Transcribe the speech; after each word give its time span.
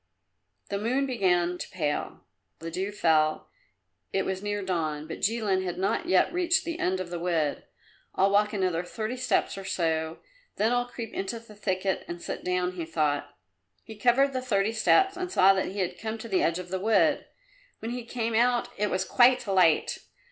The 0.69 0.79
moon 0.79 1.05
began 1.05 1.59
to 1.59 1.69
pale; 1.69 2.21
the 2.57 2.71
dew 2.71 2.91
fell; 2.91 3.51
it 4.11 4.25
was 4.25 4.41
near 4.41 4.63
dawn, 4.63 5.05
but 5.07 5.19
Jilin 5.21 5.63
had 5.63 5.77
not 5.77 6.07
yet 6.07 6.33
reached 6.33 6.65
the 6.65 6.79
end 6.79 6.99
of 6.99 7.11
the 7.11 7.19
wood. 7.19 7.65
"I'll 8.15 8.31
walk 8.31 8.51
another 8.51 8.81
thirty 8.83 9.15
steps 9.15 9.59
or 9.59 9.63
so 9.63 10.17
then 10.55 10.71
I'll 10.71 10.87
creep 10.87 11.13
into 11.13 11.39
the 11.39 11.53
thicket 11.53 12.03
and 12.07 12.19
sit 12.19 12.43
down," 12.43 12.71
he 12.71 12.85
thought. 12.85 13.37
He 13.83 13.95
covered 13.95 14.33
the 14.33 14.41
thirty 14.41 14.71
steps 14.71 15.15
and 15.15 15.31
saw 15.31 15.53
that 15.53 15.67
he 15.67 15.81
had 15.81 15.99
come 15.99 16.17
to 16.17 16.27
the 16.27 16.41
edge 16.41 16.57
of 16.57 16.69
the 16.69 16.79
wood. 16.79 17.27
When 17.77 17.91
he 17.91 18.03
came 18.03 18.33
out 18.33 18.69
it 18.79 18.89
was 18.89 19.05
quite 19.05 19.45
light. 19.45 19.99